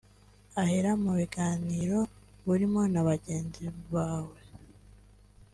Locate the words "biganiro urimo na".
1.19-3.01